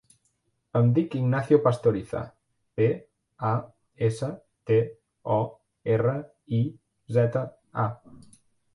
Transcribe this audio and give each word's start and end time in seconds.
Em 0.77 0.87
dic 0.93 1.17
Ignacio 1.19 1.59
Pastoriza: 1.67 2.21
pe, 2.81 2.89
a, 3.51 3.53
essa, 4.09 4.33
te, 4.71 4.81
o, 5.37 5.41
erra, 5.99 6.19
i, 6.63 6.67
zeta, 7.21 7.49
a. 7.89 7.91